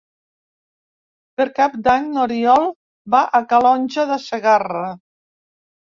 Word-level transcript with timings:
Per 1.41 1.45
Cap 1.59 1.75
d'Any 1.87 2.09
n'Oriol 2.15 2.67
va 3.17 3.23
a 3.41 3.45
Calonge 3.53 4.07
de 4.13 4.21
Segarra. 4.29 4.85